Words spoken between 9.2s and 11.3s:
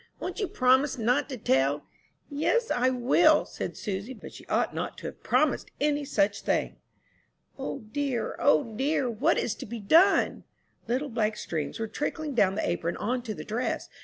is to be done?" Little